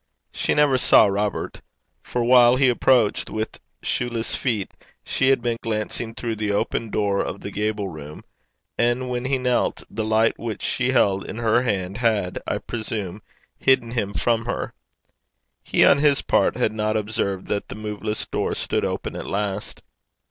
She 0.33 0.55
never 0.55 0.79
saw 0.79 1.05
Robert; 1.05 1.61
for 2.01 2.23
while 2.23 2.55
he 2.55 2.69
approached 2.69 3.29
with 3.29 3.59
shoeless 3.83 4.33
feet, 4.33 4.71
she 5.05 5.29
had 5.29 5.43
been 5.43 5.57
glancing 5.61 6.15
through 6.15 6.37
the 6.37 6.51
open 6.51 6.89
door 6.89 7.21
of 7.23 7.41
the 7.41 7.51
gable 7.51 7.87
room, 7.87 8.23
and 8.79 9.11
when 9.11 9.25
he 9.25 9.37
knelt, 9.37 9.83
the 9.91 10.03
light 10.03 10.39
which 10.39 10.63
she 10.63 10.89
held 10.91 11.23
in 11.23 11.37
her 11.37 11.61
hand 11.61 11.97
had, 11.99 12.39
I 12.47 12.57
presume, 12.57 13.21
hidden 13.59 13.91
him 13.91 14.15
from 14.15 14.45
her. 14.45 14.73
He, 15.61 15.85
on 15.85 15.99
his 15.99 16.23
part, 16.23 16.57
had 16.57 16.71
not 16.73 16.97
observed 16.97 17.45
that 17.49 17.67
the 17.67 17.75
moveless 17.75 18.25
door 18.25 18.55
stood 18.55 18.83
open 18.83 19.15
at 19.15 19.27
last. 19.27 19.83